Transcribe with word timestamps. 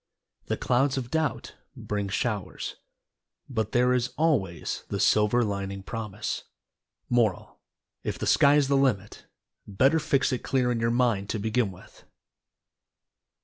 The 0.47 0.57
clouds 0.57 0.97
of 0.97 1.11
Doubt 1.11 1.53
bring 1.75 2.09
showers, 2.09 2.73
but 3.47 3.71
there 3.71 3.93
is 3.93 4.07
always 4.17 4.83
the 4.87 4.99
"Silver 4.99 5.43
Lining" 5.43 5.83
promise. 5.83 6.45
Moral: 7.07 7.59
If 8.03 8.17
the 8.17 8.25
sky 8.25 8.55
is 8.55 8.67
the 8.67 8.75
limit 8.77 9.27
better 9.67 9.99
fix 9.99 10.31
it 10.33 10.39
clear 10.41 10.71
in 10.71 10.79
your 10.79 10.89
mind 10.89 11.29
to 11.29 11.39
begin 11.39 11.71
with. 11.71 12.03